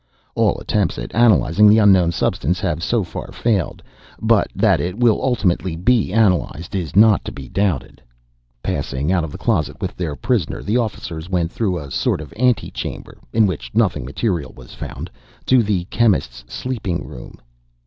[0.33, 3.83] All attempts at analyzing the unknown substance have, so far, failed,
[4.19, 8.01] but that it will ultimately be analyzed, is not to be doubted.
[8.63, 12.33] Passing out of the closet with their prisoner, the officers went through a sort of
[12.35, 15.11] ante chamber, in which nothing material was found,
[15.45, 17.39] to the chemist's sleeping room.